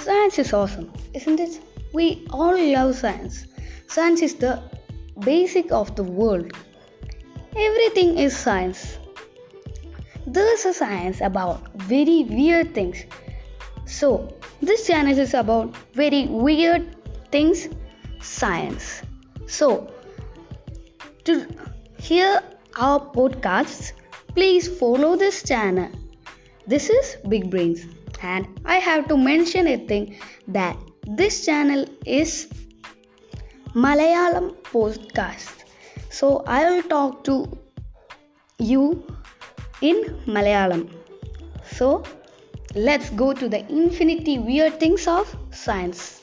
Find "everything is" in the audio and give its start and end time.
7.56-8.36